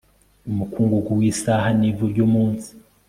umukungugu 0.49 1.09
w'isaha 1.19 1.67
n'ivu 1.79 2.03
ry'umunsi 2.11 2.69